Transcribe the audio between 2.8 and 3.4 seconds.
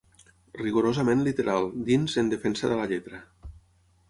la lletra.